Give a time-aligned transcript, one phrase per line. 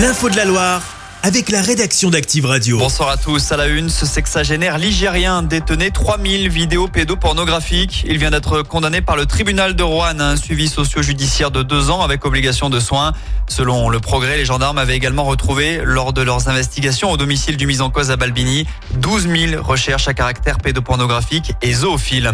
[0.00, 0.82] L'info de la Loire
[1.22, 2.78] avec la rédaction d'Active Radio.
[2.78, 3.52] Bonsoir à tous.
[3.52, 8.04] À la une, ce sexagénaire ligérien détenait 3000 vidéos pédopornographiques.
[8.08, 11.90] Il vient d'être condamné par le tribunal de Rouen à un suivi socio-judiciaire de deux
[11.90, 13.12] ans avec obligation de soins.
[13.48, 17.66] Selon le progrès, les gendarmes avaient également retrouvé, lors de leurs investigations au domicile du
[17.66, 22.32] mis en cause à Balbini, 12 000 recherches à caractère pédopornographique et zoophile.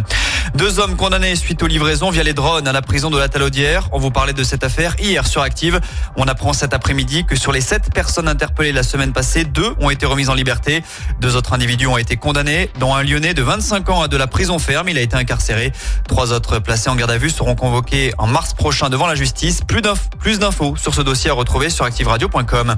[0.54, 3.88] Deux hommes condamnés suite aux livraisons via les drones à la prison de la Talaudière.
[3.92, 5.80] On vous parlait de cette affaire hier sur Active.
[6.16, 9.90] On apprend cet après-midi que sur les sept personnes interpellées la semaine passée, deux ont
[9.90, 10.82] été remises en liberté.
[11.20, 14.26] Deux autres individus ont été condamnés, dont un lyonnais de 25 ans à de la
[14.26, 14.88] prison ferme.
[14.88, 15.72] Il a été incarcéré.
[16.08, 19.60] Trois autres placés en garde à vue seront convoqués en mars prochain devant la justice.
[19.66, 22.76] Plus d'infos sur ce dossier à retrouver sur activeradio.com.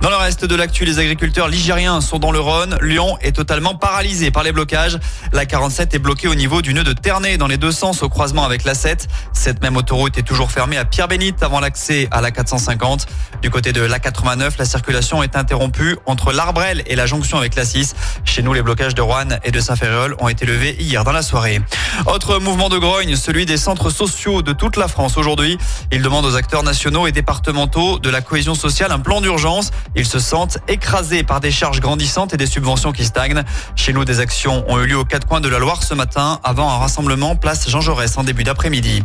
[0.00, 2.76] Dans le reste de l'actu, les agriculteurs ligériens sont dans le Rhône.
[2.82, 4.98] Lyon est totalement paralysé par les blocages.
[5.32, 8.08] La 47 est bloquée au niveau du nœud de Ternay dans les deux sens au
[8.08, 9.06] croisement avec la 7.
[9.32, 13.06] Cette même autoroute est toujours fermée à Pierre-Bénite avant l'accès à la 450.
[13.42, 17.54] Du côté de la 89, la circulation est interrompue entre l'Arbrel et la jonction avec
[17.54, 17.94] la 6.
[18.24, 21.22] Chez nous, les blocages de Rouen et de Saint-Ferréol ont été levés hier dans la
[21.22, 21.60] soirée.
[22.06, 25.58] Autre mouvement de grogne, celui des centres sociaux de toute la France aujourd'hui.
[25.92, 29.70] Ils demandent aux acteurs nationaux et départementaux de la cohésion sociale un plan d'urgence.
[29.94, 33.44] Ils se sentent écrasés par des charges grandissantes et des subventions qui stagnent.
[33.76, 36.40] Chez nous, des actions ont eu lieu aux quatre coins de la Loire ce matin
[36.42, 36.95] avant un rassemblement
[37.40, 39.02] place Jean Jaurès en début d'après-midi.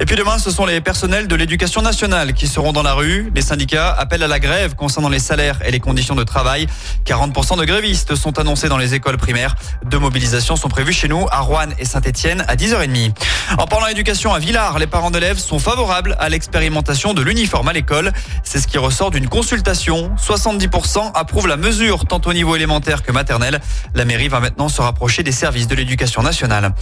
[0.00, 3.30] Et puis demain, ce sont les personnels de l'éducation nationale qui seront dans la rue.
[3.34, 6.66] Les syndicats appellent à la grève concernant les salaires et les conditions de travail.
[7.04, 9.56] 40% de grévistes sont annoncés dans les écoles primaires.
[9.84, 13.12] Deux mobilisations sont prévues chez nous à Rouen et Saint-Etienne à 10h30.
[13.58, 17.72] En parlant éducation à Villars, les parents d'élèves sont favorables à l'expérimentation de l'uniforme à
[17.72, 18.12] l'école.
[18.42, 20.12] C'est ce qui ressort d'une consultation.
[20.16, 23.60] 70% approuvent la mesure tant au niveau élémentaire que maternel.
[23.94, 26.72] La mairie va maintenant se rapprocher des services de l'éducation nationale.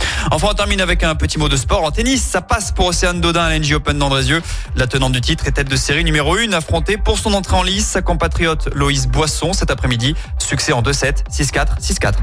[0.48, 1.84] On termine avec un petit mot de sport.
[1.84, 4.42] En tennis, ça passe pour Océane Dodin à l'NG Open d'Andrézieux.
[4.77, 7.62] La tenante du titre est tête de série numéro 1 affrontée pour son entrée en
[7.62, 10.14] lice sa compatriote Loïs Boisson cet après-midi.
[10.38, 12.14] Succès en 2-7, 6-4, 6-4.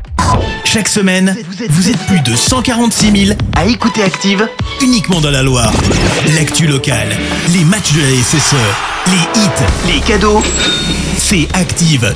[0.63, 1.37] Chaque semaine,
[1.69, 4.47] vous êtes plus de 146 000 à écouter Active
[4.81, 5.73] uniquement dans la Loire.
[6.35, 7.15] L'actu locale,
[7.49, 8.55] les matchs de la SSE,
[9.08, 10.41] les hits, les cadeaux,
[11.17, 12.15] c'est Active.